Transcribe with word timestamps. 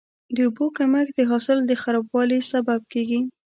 د 0.35 0.37
اوبو 0.47 0.65
کمښت 0.77 1.13
د 1.15 1.19
حاصل 1.29 1.57
د 1.65 1.71
خرابوالي 1.81 2.39
سبب 2.51 2.81
کېږي. 2.93 3.19